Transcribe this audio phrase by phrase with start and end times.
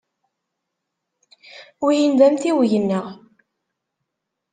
[1.83, 3.05] Wihin d amtiweg-nteɣ.